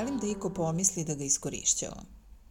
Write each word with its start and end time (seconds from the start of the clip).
Želim 0.00 0.18
da 0.18 0.26
iko 0.26 0.50
pomisli 0.50 1.04
da 1.04 1.14
ga 1.14 1.24
iskorišćavam. 1.24 2.06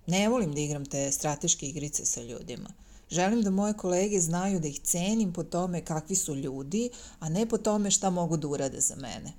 Ne 0.08 0.30
volim 0.30 0.54
da 0.54 0.60
igram 0.60 0.86
te 0.86 1.12
strateške 1.12 1.66
igrice 1.66 2.06
sa 2.06 2.22
ljudima. 2.22 2.70
Želim 3.10 3.42
da 3.42 3.50
moje 3.50 3.74
kolege 3.74 4.20
znaju 4.20 4.60
da 4.60 4.68
ih 4.68 4.80
cenim 4.80 5.34
po 5.34 5.44
tome 5.44 5.86
kakvi 5.86 6.16
su 6.16 6.36
ljudi, 6.36 6.90
a 7.20 7.30
ne 7.30 7.46
po 7.50 7.58
tome 7.58 7.92
šta 7.92 8.10
mogu 8.10 8.38
da 8.38 8.48
urade 8.48 8.82
za 8.82 8.96
mene. 8.96 9.34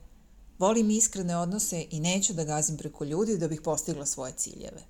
Volim 0.58 0.90
iskrene 0.90 1.36
odnose 1.36 1.86
i 1.90 2.00
neću 2.00 2.32
da 2.32 2.44
gazim 2.44 2.76
preko 2.76 3.04
ljudi 3.04 3.38
da 3.38 3.48
bih 3.48 3.60
postigla 3.64 4.06
svoje 4.06 4.32
ciljeve. 4.32 4.82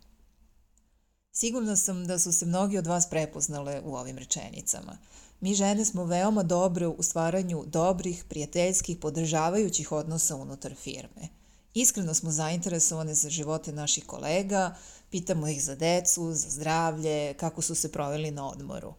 Sigurna 1.32 1.76
sam 1.76 2.06
da 2.06 2.18
su 2.18 2.32
se 2.32 2.46
mnogi 2.46 2.78
od 2.78 2.86
vas 2.86 3.10
prepoznale 3.10 3.80
u 3.84 3.96
ovim 3.96 4.18
rečenicama. 4.18 4.98
Mi 5.40 5.54
žene 5.54 5.84
smo 5.84 6.04
veoma 6.04 6.42
dobre 6.42 6.86
u 6.86 7.02
stvaranju 7.02 7.64
dobrih, 7.66 8.24
prijateljskih, 8.28 8.98
podržavajućih 8.98 9.92
odnosa 9.92 10.36
unutar 10.36 10.74
firme. 10.74 11.39
Iskreno 11.74 12.14
smo 12.14 12.30
zainteresovane 12.30 13.14
za 13.14 13.30
živote 13.30 13.72
naših 13.72 14.04
kolega, 14.06 14.74
pitamo 15.10 15.48
ih 15.48 15.64
za 15.64 15.74
decu, 15.74 16.32
za 16.32 16.50
zdravlje, 16.50 17.34
kako 17.34 17.62
su 17.62 17.74
se 17.74 17.92
proveli 17.92 18.30
na 18.30 18.48
odmoru. 18.48 18.94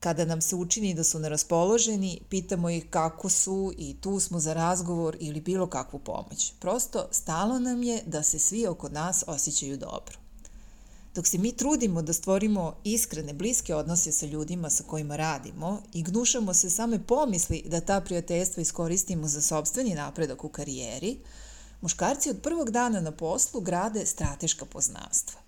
Kada 0.00 0.24
nam 0.24 0.40
se 0.40 0.56
učini 0.56 0.94
da 0.94 1.04
su 1.04 1.18
neraspoloženi, 1.18 2.20
pitamo 2.28 2.70
ih 2.70 2.86
kako 2.90 3.28
su 3.28 3.72
i 3.78 3.96
tu 4.00 4.20
smo 4.20 4.40
za 4.40 4.52
razgovor 4.52 5.16
ili 5.20 5.40
bilo 5.40 5.66
kakvu 5.66 5.98
pomoć. 5.98 6.52
Prosto, 6.58 7.08
stalo 7.10 7.58
nam 7.58 7.82
je 7.82 8.02
da 8.06 8.22
se 8.22 8.38
svi 8.38 8.66
oko 8.66 8.88
nas 8.88 9.24
osjećaju 9.26 9.76
dobro. 9.76 10.18
Dok 11.14 11.26
se 11.26 11.38
mi 11.38 11.52
trudimo 11.52 12.02
da 12.02 12.12
stvorimo 12.12 12.76
iskrene, 12.84 13.32
bliske 13.32 13.74
odnose 13.74 14.12
sa 14.12 14.26
ljudima 14.26 14.70
sa 14.70 14.84
kojima 14.84 15.16
radimo 15.16 15.82
i 15.92 16.02
gnušamo 16.02 16.54
se 16.54 16.70
same 16.70 17.06
pomisli 17.06 17.62
da 17.66 17.80
ta 17.80 18.00
prijateljstva 18.00 18.60
iskoristimo 18.60 19.28
za 19.28 19.40
sobstveni 19.40 19.94
napredak 19.94 20.44
u 20.44 20.48
karijeri, 20.48 21.18
muškarci 21.82 22.30
od 22.30 22.42
prvog 22.42 22.70
dana 22.70 23.00
na 23.00 23.10
poslu 23.10 23.60
grade 23.60 24.06
strateška 24.06 24.64
poznanstva. 24.64 25.40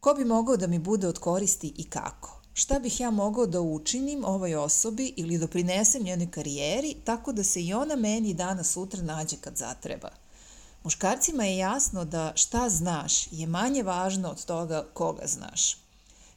Ko 0.00 0.14
bi 0.14 0.24
mogao 0.24 0.56
da 0.56 0.66
mi 0.66 0.78
bude 0.78 1.08
od 1.08 1.18
koristi 1.18 1.72
i 1.76 1.84
kako? 1.90 2.40
Šta 2.52 2.78
bih 2.78 3.00
ja 3.00 3.10
mogao 3.10 3.46
da 3.46 3.60
učinim 3.60 4.24
ovoj 4.24 4.54
osobi 4.54 5.12
ili 5.16 5.38
doprinesem 5.38 6.02
njenoj 6.02 6.30
karijeri 6.30 6.96
tako 7.04 7.32
da 7.32 7.44
se 7.44 7.62
i 7.62 7.74
ona 7.74 7.96
meni 7.96 8.34
danas 8.34 8.72
sutra 8.72 9.02
nađe 9.02 9.36
kad 9.36 9.56
zatreba– 9.56 10.10
Muškarcima 10.86 11.44
je 11.44 11.56
jasno 11.56 12.04
da 12.04 12.32
šta 12.34 12.68
znaš 12.68 13.32
je 13.32 13.46
manje 13.46 13.82
važno 13.82 14.28
od 14.30 14.44
toga 14.44 14.86
koga 14.92 15.26
znaš. 15.26 15.76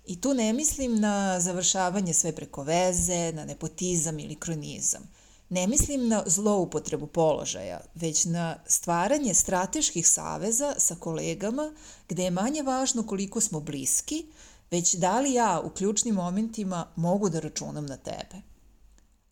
I 0.06 0.22
tu 0.22 0.34
ne 0.34 0.54
mislim 0.54 1.00
na 1.00 1.40
završavanje 1.40 2.14
sve 2.14 2.32
preko 2.32 2.64
veze, 2.64 3.32
na 3.32 3.46
nepotizam 3.46 4.20
ili 4.20 4.36
kronizam. 4.36 5.02
Ne 5.50 5.68
mislim 5.68 6.08
na 6.08 6.24
zloupotrebu 6.26 7.08
položaja, 7.08 7.80
već 7.96 8.26
na 8.26 8.56
stvaranje 8.68 9.34
strateških 9.34 10.10
saveza 10.10 10.74
sa 10.78 10.96
kolegama 10.96 11.74
gde 12.10 12.24
je 12.24 12.32
manje 12.32 12.64
važno 12.64 13.04
koliko 13.04 13.42
smo 13.42 13.60
bliski, 13.60 14.26
već 14.72 14.94
da 14.94 15.20
li 15.20 15.34
ja 15.34 15.62
u 15.66 15.70
ključnim 15.70 16.16
momentima 16.16 16.88
mogu 16.96 17.30
da 17.30 17.40
računam 17.40 17.86
na 17.86 17.98
tebe. 17.98 18.42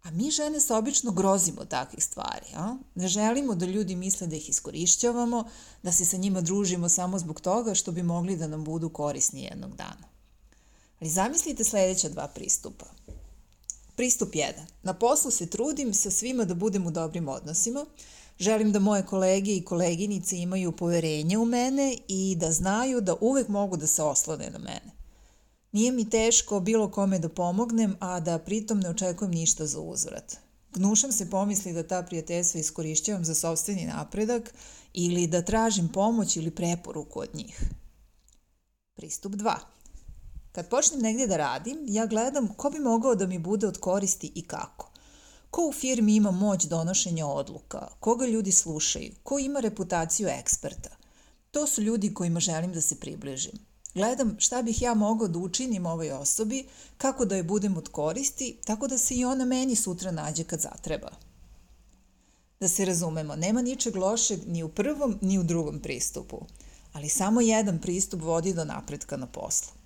A 0.03 0.11
mi 0.11 0.31
žene 0.31 0.59
se 0.59 0.73
obično 0.73 1.11
grozimo 1.11 1.65
takvih 1.65 2.03
stvari. 2.03 2.45
A? 2.55 2.75
Ne 2.95 3.07
želimo 3.07 3.55
da 3.55 3.65
ljudi 3.65 3.95
misle 3.95 4.27
da 4.27 4.35
ih 4.35 4.49
iskorišćavamo, 4.49 5.43
da 5.83 5.91
se 5.91 6.05
sa 6.05 6.17
njima 6.17 6.41
družimo 6.41 6.89
samo 6.89 7.19
zbog 7.19 7.41
toga 7.41 7.75
što 7.75 7.91
bi 7.91 8.03
mogli 8.03 8.37
da 8.37 8.47
nam 8.47 8.63
budu 8.63 8.89
korisni 8.89 9.43
jednog 9.43 9.75
dana. 9.75 10.07
Ali 10.99 11.09
zamislite 11.09 11.63
sledeća 11.63 12.09
dva 12.09 12.27
pristupa. 12.27 12.85
Pristup 13.97 14.33
1. 14.35 14.53
Na 14.83 14.93
poslu 14.93 15.31
se 15.31 15.45
trudim 15.49 15.93
sa 15.93 16.11
svima 16.11 16.45
da 16.45 16.53
budem 16.53 16.87
u 16.87 16.91
dobrim 16.91 17.27
odnosima. 17.27 17.85
Želim 18.39 18.71
da 18.71 18.79
moje 18.79 19.05
kolege 19.05 19.51
i 19.51 19.63
koleginice 19.63 20.37
imaju 20.37 20.71
poverenje 20.71 21.37
u 21.37 21.45
mene 21.45 21.97
i 22.07 22.35
da 22.39 22.51
znaju 22.51 23.01
da 23.01 23.15
uvek 23.21 23.47
mogu 23.47 23.77
da 23.77 23.87
se 23.87 24.03
oslone 24.03 24.49
na 24.49 24.59
mene. 24.59 24.91
Nije 25.71 25.91
mi 25.91 26.09
teško 26.09 26.59
bilo 26.59 26.91
kome 26.91 27.19
da 27.19 27.29
pomognem, 27.29 27.95
a 27.99 28.19
da 28.19 28.39
pritom 28.39 28.79
ne 28.79 28.89
očekujem 28.89 29.31
ništa 29.31 29.65
za 29.65 29.79
uzvrat. 29.79 30.37
Gnušam 30.73 31.11
se 31.11 31.29
pomisli 31.29 31.73
da 31.73 31.87
ta 31.87 32.03
prijateljstva 32.03 32.59
iskorišćavam 32.59 33.25
za 33.25 33.35
sobstveni 33.35 33.85
napredak 33.85 34.53
ili 34.93 35.27
da 35.27 35.41
tražim 35.41 35.89
pomoć 35.89 36.37
ili 36.37 36.51
preporuku 36.51 37.19
od 37.19 37.35
njih. 37.35 37.61
Pristup 38.95 39.33
2. 39.33 39.55
Kad 40.51 40.69
počnem 40.69 40.99
negdje 40.99 41.27
da 41.27 41.37
radim, 41.37 41.77
ja 41.87 42.05
gledam 42.05 42.47
ko 42.47 42.69
bi 42.69 42.79
mogao 42.79 43.15
da 43.15 43.27
mi 43.27 43.39
bude 43.39 43.67
od 43.67 43.77
koristi 43.77 44.31
i 44.35 44.41
kako. 44.41 44.91
Ko 45.49 45.67
u 45.67 45.71
firmi 45.71 46.15
ima 46.15 46.31
moć 46.31 46.63
donošenja 46.63 47.27
odluka, 47.27 47.87
koga 47.99 48.25
ljudi 48.25 48.51
slušaju, 48.51 49.11
ko 49.23 49.39
ima 49.39 49.59
reputaciju 49.59 50.27
eksperta. 50.27 50.89
To 51.51 51.67
su 51.67 51.81
ljudi 51.81 52.13
kojima 52.13 52.39
želim 52.39 52.73
da 52.73 52.81
se 52.81 52.99
približim. 52.99 53.67
Gledam 53.97 54.35
šta 54.39 54.61
bih 54.61 54.81
ja 54.81 54.93
mogao 54.93 55.27
da 55.27 55.39
učinim 55.39 55.85
ovoj 55.85 56.11
osobi, 56.11 56.65
kako 56.97 57.25
da 57.25 57.35
je 57.35 57.43
budem 57.43 57.77
od 57.77 57.89
koristi, 57.89 58.57
tako 58.65 58.87
da 58.87 58.97
se 58.97 59.15
i 59.15 59.25
ona 59.25 59.45
meni 59.45 59.75
sutra 59.75 60.11
nađe 60.11 60.43
kad 60.43 60.59
zatreba. 60.61 61.09
Da 62.59 62.67
se 62.67 62.85
razumemo, 62.85 63.35
nema 63.35 63.61
ničeg 63.61 63.95
lošeg 63.95 64.39
ni 64.47 64.63
u 64.63 64.69
prvom 64.69 65.17
ni 65.21 65.39
u 65.39 65.43
drugom 65.43 65.79
pristupu, 65.79 66.45
ali 66.93 67.09
samo 67.09 67.41
jedan 67.41 67.81
pristup 67.81 68.21
vodi 68.21 68.53
do 68.53 68.65
napretka 68.65 69.17
na 69.17 69.27
poslu. 69.27 69.76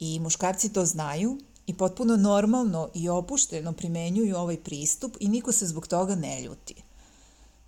I 0.00 0.20
muškarci 0.20 0.72
to 0.72 0.84
znaju 0.84 1.38
i 1.66 1.74
potpuno 1.74 2.16
normalno 2.16 2.88
i 2.94 3.08
opušteno 3.08 3.72
primenjuju 3.72 4.36
ovaj 4.36 4.56
pristup 4.56 5.16
i 5.20 5.28
niko 5.28 5.52
se 5.52 5.66
zbog 5.66 5.86
toga 5.86 6.14
ne 6.14 6.42
ljuti– 6.42 6.82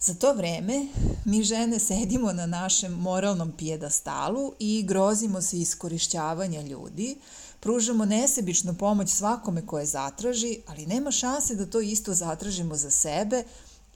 Za 0.00 0.14
to 0.14 0.32
vreme 0.32 0.86
mi 1.24 1.42
žene 1.42 1.78
sedimo 1.78 2.32
na 2.32 2.46
našem 2.46 2.92
moralnom 2.92 3.52
pijadastalu 3.52 4.52
i 4.58 4.82
grozimo 4.82 5.42
se 5.42 5.58
iskorišćavanja 5.58 6.62
ljudi, 6.62 7.16
pružamo 7.60 8.04
nesebičnu 8.04 8.74
pomoć 8.74 9.10
svakome 9.10 9.66
koje 9.66 9.86
zatraži, 9.86 10.58
ali 10.66 10.86
nema 10.86 11.10
šanse 11.10 11.54
da 11.54 11.66
to 11.66 11.80
isto 11.80 12.14
zatražimo 12.14 12.76
za 12.76 12.90
sebe 12.90 13.44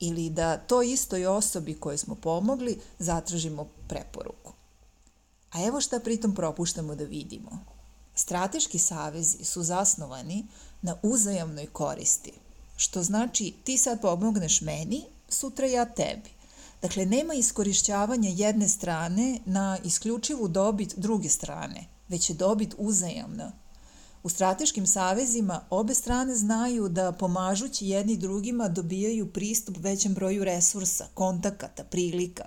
ili 0.01 0.31
da 0.31 0.59
to 0.59 0.83
istoj 0.83 1.27
osobi 1.27 1.75
koje 1.75 1.99
smo 1.99 2.15
pomogli 2.15 2.81
zatražimo 2.99 3.69
preporuku. 3.89 4.53
A 5.51 5.65
evo 5.65 5.81
šta 5.81 6.01
pritom 6.01 6.35
propuštamo 6.35 6.95
da 6.95 7.05
vidimo. 7.05 7.74
Strateški 8.15 8.79
savezi 8.79 9.45
su 9.45 9.63
zasnovani 9.63 10.47
na 10.83 10.97
uzajamnoj 11.03 11.67
koristi, 11.67 12.33
što 12.77 13.03
znači 13.03 13.55
ti 13.65 13.79
sad 13.79 14.01
pomogneš 14.01 14.61
meni, 14.61 15.03
sutra 15.29 15.67
ja 15.67 15.85
tebi. 15.85 16.31
Dakle, 16.83 17.07
nema 17.07 17.35
iskorišćavanja 17.35 18.31
jedne 18.31 18.69
strane 18.69 19.39
na 19.45 19.79
isključivu 19.85 20.49
dobit 20.49 20.95
druge 20.97 21.29
strane, 21.29 21.87
već 22.09 22.31
je 22.31 22.35
dobit 22.35 22.75
uzajamna. 22.79 23.53
U 24.23 24.29
strateškim 24.29 24.87
savezima 24.87 25.61
obe 25.71 25.95
strane 25.95 26.35
znaju 26.35 26.89
da 26.89 27.13
pomažući 27.13 27.87
jedni 27.87 28.17
drugima 28.17 28.69
dobijaju 28.69 29.33
pristup 29.33 29.77
većem 29.81 30.15
broju 30.15 30.45
resursa, 30.45 31.07
kontakata, 31.15 31.85
prilika. 31.85 32.45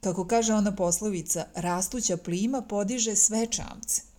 Kako 0.00 0.26
kaže 0.26 0.54
ona 0.54 0.76
poslovica, 0.76 1.44
rastuća 1.54 2.16
plima 2.16 2.62
podiže 2.62 3.16
sve 3.16 3.46
čamce. 3.46 4.11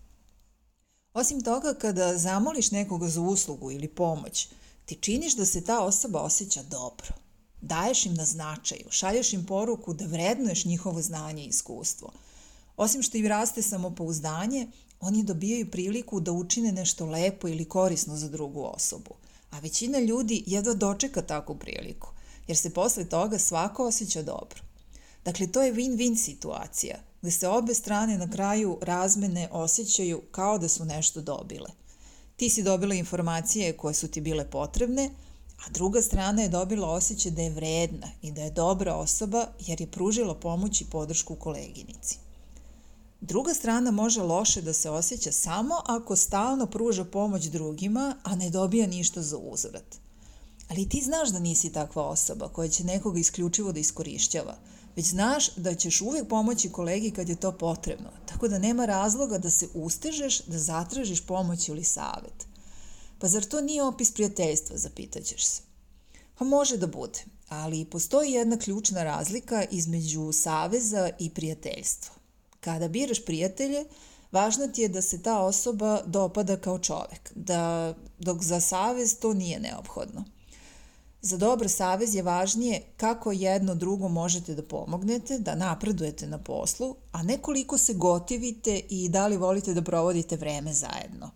Osim 1.13 1.41
toga, 1.41 1.73
kada 1.73 2.17
zamoliš 2.17 2.71
nekoga 2.71 3.07
za 3.07 3.21
uslugu 3.21 3.71
ili 3.71 3.87
pomoć, 3.87 4.47
ti 4.85 4.95
činiš 4.95 5.35
da 5.35 5.45
se 5.45 5.63
ta 5.63 5.79
osoba 5.79 6.21
osjeća 6.21 6.63
dobro 6.63 7.23
daješ 7.63 8.05
im 8.05 8.13
na 8.13 8.25
značaju, 8.25 8.85
šalješ 8.89 9.33
im 9.33 9.45
poruku 9.45 9.93
da 9.93 10.05
vrednuješ 10.05 10.65
njihovo 10.65 11.01
znanje 11.01 11.43
i 11.43 11.47
iskustvo. 11.47 12.11
Osim 12.77 13.01
što 13.01 13.17
im 13.17 13.27
raste 13.27 13.61
samopouzdanje, 13.61 14.67
oni 14.99 15.23
dobijaju 15.23 15.71
priliku 15.71 16.19
da 16.19 16.31
učine 16.31 16.71
nešto 16.71 17.05
lepo 17.05 17.47
ili 17.47 17.65
korisno 17.65 18.17
za 18.17 18.29
drugu 18.29 18.63
osobu. 18.63 19.15
A 19.51 19.59
većina 19.59 19.99
ljudi 19.99 20.43
jedva 20.47 20.73
dočeka 20.73 21.21
takvu 21.21 21.55
priliku, 21.55 22.09
jer 22.47 22.57
se 22.57 22.69
posle 22.69 23.05
toga 23.05 23.39
svako 23.39 23.87
osjeća 23.87 24.21
dobro. 24.21 24.61
Dakle, 25.25 25.47
to 25.47 25.61
je 25.61 25.73
win-win 25.73 26.15
situacija, 26.15 26.99
gde 27.21 27.31
se 27.31 27.47
obe 27.47 27.73
strane 27.73 28.17
na 28.17 28.29
kraju 28.29 28.77
razmene 28.81 29.49
osjećaju 29.51 30.21
kao 30.31 30.57
da 30.57 30.67
su 30.67 30.85
nešto 30.85 31.21
dobile. 31.21 31.69
Ti 32.35 32.49
si 32.49 32.63
dobila 32.63 32.95
informacije 32.95 33.77
koje 33.77 33.93
su 33.93 34.07
ti 34.07 34.21
bile 34.21 34.49
potrebne, 34.49 35.09
a 35.65 35.69
druga 35.69 36.01
strana 36.01 36.41
je 36.41 36.49
dobila 36.49 36.89
osjećaj 36.89 37.31
da 37.31 37.41
je 37.41 37.49
vredna 37.49 38.07
i 38.21 38.31
da 38.31 38.41
je 38.41 38.51
dobra 38.51 38.95
osoba 38.95 39.47
jer 39.59 39.81
je 39.81 39.91
pružila 39.91 40.35
pomoć 40.35 40.81
i 40.81 40.85
podršku 40.85 41.35
koleginici. 41.35 42.17
Druga 43.21 43.53
strana 43.53 43.91
može 43.91 44.21
loše 44.21 44.61
da 44.61 44.73
se 44.73 44.89
osjeća 44.89 45.31
samo 45.31 45.75
ako 45.85 46.15
stalno 46.15 46.65
pruža 46.65 47.05
pomoć 47.05 47.45
drugima, 47.45 48.15
a 48.23 48.35
ne 48.35 48.49
dobija 48.49 48.87
ništa 48.87 49.21
za 49.21 49.37
uzvrat. 49.37 49.95
Ali 50.69 50.89
ti 50.89 51.01
znaš 51.01 51.29
da 51.29 51.39
nisi 51.39 51.71
takva 51.71 52.03
osoba 52.03 52.49
koja 52.49 52.69
će 52.69 52.83
nekoga 52.83 53.19
isključivo 53.19 53.71
da 53.71 53.79
iskorišćava, 53.79 54.55
već 54.95 55.05
znaš 55.05 55.55
da 55.55 55.75
ćeš 55.75 56.01
uvek 56.01 56.27
pomoći 56.27 56.71
kolegi 56.71 57.11
kad 57.11 57.29
je 57.29 57.35
to 57.35 57.51
potrebno, 57.51 58.09
tako 58.25 58.47
da 58.47 58.59
nema 58.59 58.85
razloga 58.85 59.37
da 59.37 59.49
se 59.49 59.67
ustežeš 59.73 60.41
da 60.41 60.59
zatražiš 60.59 61.25
pomoć 61.25 61.69
ili 61.69 61.83
savet. 61.83 62.47
Pa 63.19 63.27
zar 63.27 63.43
to 63.43 63.61
nije 63.61 63.83
opis 63.83 64.11
prijateljstva, 64.11 64.77
zapitaćeš 64.77 65.45
se. 65.45 65.61
Pa 66.37 66.45
može 66.45 66.77
da 66.77 66.87
bude, 66.87 67.19
ali 67.49 67.85
postoji 67.85 68.31
jedna 68.31 68.57
ključna 68.57 69.03
razlika 69.03 69.63
između 69.71 70.31
saveza 70.31 71.09
i 71.19 71.29
prijateljstva. 71.29 72.15
Kada 72.59 72.87
biraš 72.87 73.25
prijatelje, 73.25 73.85
važno 74.31 74.67
ti 74.67 74.81
je 74.81 74.87
da 74.87 75.01
se 75.01 75.21
ta 75.21 75.39
osoba 75.39 76.01
dopada 76.05 76.57
kao 76.57 76.79
čovek, 76.79 77.31
da, 77.35 77.93
dok 78.19 78.43
za 78.43 78.59
savez 78.59 79.19
to 79.19 79.33
nije 79.33 79.59
neophodno. 79.59 80.23
Za 81.25 81.37
dobar 81.37 81.69
savez 81.69 82.15
je 82.15 82.21
važnije 82.21 82.81
kako 82.97 83.31
jedno 83.31 83.75
drugo 83.75 84.07
možete 84.07 84.55
da 84.55 84.63
pomognete, 84.63 85.39
da 85.39 85.55
napredujete 85.55 86.27
na 86.27 86.37
poslu, 86.37 86.95
a 87.11 87.23
ne 87.23 87.37
koliko 87.37 87.77
se 87.77 87.93
gotivite 87.93 88.81
i 88.89 89.09
da 89.09 89.27
li 89.27 89.37
volite 89.37 89.73
da 89.73 89.81
provodite 89.81 90.35
vreme 90.35 90.73
zajedno. 90.73 91.31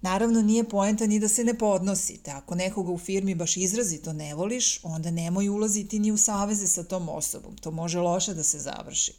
Naravno, 0.00 0.42
nije 0.42 0.64
poenta 0.64 1.06
ni 1.06 1.20
da 1.20 1.28
se 1.28 1.44
ne 1.44 1.54
podnosite. 1.58 2.30
Ako 2.30 2.54
nekoga 2.54 2.92
u 2.92 2.98
firmi 2.98 3.34
baš 3.34 3.56
izrazito 3.56 4.12
ne 4.12 4.34
voliš, 4.34 4.84
onda 4.84 5.10
nemoj 5.10 5.48
ulaziti 5.48 5.98
ni 5.98 6.12
u 6.12 6.16
saveze 6.16 6.66
sa 6.66 6.84
tom 6.84 7.08
osobom. 7.08 7.56
To 7.56 7.70
može 7.70 8.00
loše 8.00 8.34
da 8.34 8.42
se 8.42 8.58
završi. 8.58 9.12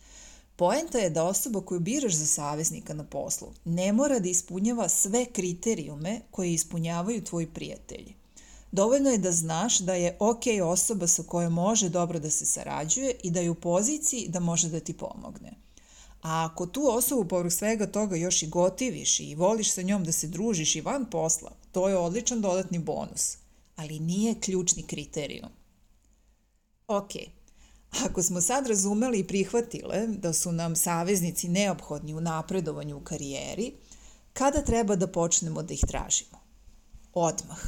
Poenta 0.56 0.98
je 0.98 1.10
da 1.10 1.24
osoba 1.24 1.62
koju 1.62 1.80
biraš 1.80 2.14
za 2.14 2.26
saveznika 2.26 2.94
na 2.94 3.04
poslu 3.04 3.48
ne 3.66 3.94
mora 3.94 4.20
da 4.20 4.30
ispunjava 4.30 4.90
sve 4.90 5.26
kriterijume 5.26 6.22
koje 6.32 6.54
ispunjavaju 6.54 7.24
tvoji 7.24 7.48
prijatelji. 7.48 8.19
Dovoljno 8.72 9.10
je 9.10 9.18
da 9.18 9.32
znaš 9.32 9.80
da 9.80 9.94
je 9.94 10.18
ok 10.20 10.44
osoba 10.64 11.08
sa 11.08 11.24
kojom 11.24 11.54
može 11.54 11.90
dobro 11.90 12.20
da 12.20 12.30
se 12.30 12.46
sarađuje 12.46 13.16
i 13.24 13.32
da 13.32 13.40
je 13.40 13.50
u 13.50 13.56
poziciji 13.56 14.28
da 14.28 14.40
može 14.40 14.70
da 14.70 14.80
ti 14.80 14.94
pomogne. 14.94 15.52
A 16.22 16.46
ako 16.52 16.66
tu 16.66 16.82
osobu 16.92 17.28
povrh 17.28 17.54
svega 17.54 17.88
toga 17.88 18.16
još 18.16 18.44
i 18.44 18.48
gotiviš 18.48 19.20
i 19.20 19.36
voliš 19.36 19.74
sa 19.74 19.82
njom 19.82 20.04
da 20.04 20.12
se 20.12 20.28
družiš 20.28 20.76
i 20.76 20.82
van 20.82 21.10
posla, 21.10 21.52
to 21.72 21.90
je 21.90 21.98
odličan 21.98 22.42
dodatni 22.42 22.80
bonus, 22.80 23.38
ali 23.76 24.00
nije 24.00 24.40
ključni 24.42 24.84
kriterijum. 24.84 25.50
Ok, 26.88 27.12
Ako 28.06 28.24
smo 28.24 28.42
sad 28.42 28.68
razumeli 28.68 29.20
i 29.20 29.28
prihvatile 29.28 30.08
da 30.08 30.34
su 30.34 30.52
nam 30.52 30.76
saveznici 30.76 31.48
neophodni 31.48 32.14
u 32.14 32.22
napredovanju 32.22 32.98
u 32.98 33.02
karijeri, 33.02 33.74
kada 34.34 34.62
treba 34.62 34.96
da 34.96 35.08
počnemo 35.08 35.64
da 35.64 35.74
ih 35.74 35.84
tražimo? 35.88 36.40
Odmah. 37.14 37.60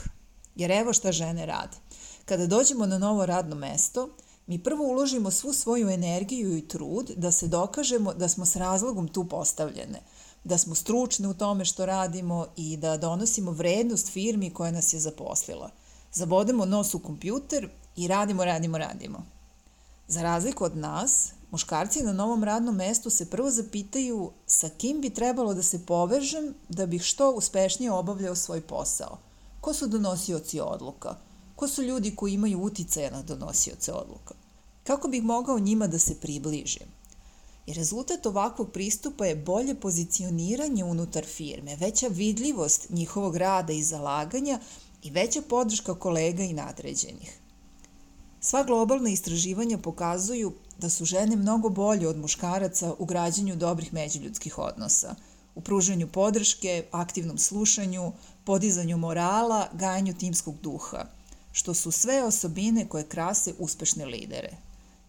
Jer 0.62 0.72
evo 0.72 0.94
šta 0.94 1.12
žene 1.12 1.46
rade. 1.46 1.78
Kada 2.26 2.48
dođemo 2.48 2.86
na 2.86 2.98
novo 2.98 3.26
radno 3.26 3.56
mesto, 3.56 4.10
mi 4.48 4.64
prvo 4.64 4.84
uložimo 4.84 5.32
svu 5.32 5.54
svoju 5.54 5.90
energiju 5.90 6.58
i 6.58 6.68
trud 6.68 7.12
da 7.18 7.32
se 7.32 7.48
dokažemo 7.48 8.14
da 8.14 8.30
smo 8.30 8.46
s 8.46 8.56
razlogom 8.56 9.08
tu 9.08 9.24
postavljene, 9.28 10.02
da 10.44 10.58
smo 10.58 10.76
stručne 10.76 11.28
u 11.28 11.34
tome 11.34 11.66
što 11.66 11.86
radimo 11.86 12.48
i 12.56 12.78
da 12.78 12.98
donosimo 12.98 13.52
vrednost 13.52 14.10
firmi 14.10 14.54
koja 14.54 14.72
nas 14.72 14.94
je 14.94 15.00
zaposlila. 15.00 15.70
Zabodemo 16.14 16.66
nos 16.66 16.94
u 16.94 17.00
kompjuter 17.00 17.70
i 17.96 18.08
radimo, 18.08 18.46
radimo, 18.46 18.78
radimo. 18.78 19.24
Za 20.08 20.22
razliku 20.22 20.64
od 20.64 20.78
nas, 20.78 21.32
muškarci 21.52 22.04
na 22.04 22.14
novom 22.14 22.44
radnom 22.44 22.76
mestu 22.76 23.10
se 23.10 23.30
prvo 23.30 23.50
zapitaju 23.52 24.32
sa 24.46 24.70
kim 24.70 25.02
bi 25.02 25.10
trebalo 25.10 25.54
da 25.54 25.64
se 25.64 25.86
povežem 25.86 26.54
da 26.70 26.86
bih 26.86 27.02
što 27.02 27.32
uspešnije 27.32 27.92
obavljao 27.92 28.36
svoj 28.36 28.62
posao. 28.62 29.31
Ko 29.62 29.74
su 29.74 29.88
donosioci 29.88 30.60
odluka? 30.60 31.16
Ko 31.56 31.68
su 31.68 31.84
ljudi 31.84 32.16
koji 32.16 32.34
imaju 32.34 32.62
uticaja 32.62 33.12
na 33.12 33.22
donosioce 33.22 33.94
odluka? 33.94 34.34
Kako 34.84 35.08
bih 35.08 35.24
mogao 35.24 35.60
njima 35.60 35.88
da 35.88 36.00
se 36.00 36.16
približim? 36.16 36.88
I 37.66 37.74
rezultat 37.74 38.26
ovakvog 38.26 38.72
pristupa 38.72 39.26
je 39.26 39.36
bolje 39.36 39.76
pozicioniranje 39.76 40.84
unutar 40.84 41.26
firme, 41.26 41.76
veća 41.76 42.08
vidljivost 42.08 42.90
njihovog 42.90 43.36
rada 43.36 43.74
i 43.74 43.84
zalaganja 43.84 44.60
i 45.04 45.10
veća 45.10 45.42
podrška 45.42 45.96
kolega 45.96 46.44
i 46.44 46.54
nadređenih. 46.54 47.40
Sva 48.40 48.64
globalna 48.64 49.10
istraživanja 49.10 49.78
pokazuju 49.78 50.54
da 50.78 50.90
su 50.90 51.06
žene 51.06 51.36
mnogo 51.36 51.70
bolje 51.70 52.08
od 52.08 52.18
muškaraca 52.18 52.94
u 53.00 53.06
građanju 53.06 53.56
dobrih 53.56 53.94
međuljudskih 53.94 54.58
odnosa, 54.58 55.16
u 55.56 55.62
pružanju 55.62 56.08
podrške, 56.08 56.86
aktivnom 56.92 57.38
slušanju, 57.38 58.12
podizanju 58.44 58.98
morala, 58.98 59.68
gajanju 59.74 60.14
timskog 60.14 60.56
duha, 60.62 61.06
što 61.52 61.74
su 61.74 61.92
sve 61.92 62.24
osobine 62.24 62.88
koje 62.90 63.08
krase 63.08 63.54
uspešne 63.60 64.06
lidere. 64.06 64.52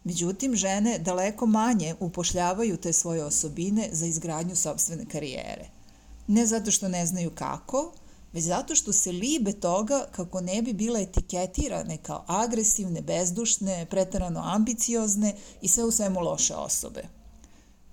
Međutim, 0.05 0.56
žene 0.56 0.99
daleko 0.99 1.47
manje 1.47 1.94
upošljavaju 2.00 2.77
te 2.77 2.93
svoje 2.93 3.25
osobine 3.25 3.89
za 3.93 4.06
izgradnju 4.06 4.56
sobstvene 4.56 5.05
karijere. 5.05 5.69
Ne 6.27 6.47
zato 6.47 6.71
što 6.71 6.89
ne 6.89 7.06
znaju 7.06 7.31
kako, 7.31 7.93
već 8.33 8.44
zato 8.44 8.75
što 8.75 8.93
se 8.93 9.12
libe 9.12 9.53
toga 9.53 10.06
kako 10.12 10.41
ne 10.41 10.62
bi 10.62 10.73
bile 10.73 11.03
etiketirane 11.03 11.97
kao 11.97 12.25
agresivne, 12.27 13.00
bezdušne, 13.00 13.87
pretarano 13.91 14.41
ambiciozne 14.44 15.35
i 15.61 15.69
sve 15.69 15.85
u 15.85 15.91
svemu 15.91 16.21
loše 16.21 16.55
osobe. 16.55 17.03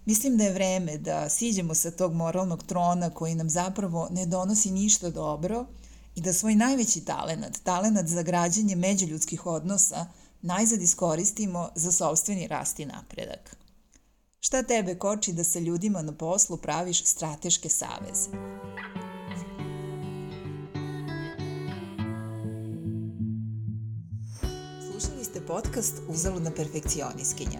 Mislim 0.10 0.38
da 0.38 0.44
je 0.44 0.54
vreme 0.54 0.98
da 0.98 1.30
siđemo 1.30 1.76
sa 1.76 1.92
tog 1.92 2.14
moralnog 2.14 2.64
trona 2.64 3.10
koji 3.10 3.36
nam 3.36 3.50
zapravo 3.50 4.08
ne 4.12 4.26
donosi 4.26 4.72
ništa 4.72 5.10
dobro 5.10 5.66
i 6.16 6.22
da 6.22 6.34
svoj 6.34 6.56
najveći 6.56 7.06
talenat, 7.06 7.58
talenat 7.64 8.08
za 8.08 8.22
građanje 8.22 8.76
međuljudskih 8.76 9.46
odnosa, 9.46 10.06
najzad 10.42 10.82
iskoristimo 10.82 11.70
za 11.76 11.92
sobstveni 11.92 12.48
rast 12.48 12.80
i 12.80 12.86
napredak. 12.86 13.58
Šta 14.40 14.64
tebe 14.64 14.96
koči 14.96 15.34
da 15.34 15.44
sa 15.44 15.60
ljudima 15.60 16.02
na 16.02 16.12
poslu 16.12 16.58
praviš 16.58 17.06
strateške 17.06 17.70
saveze? 17.70 18.30
podcast 25.50 26.02
Uzaludna 26.08 26.52
perfekcioniskinja. 26.52 27.60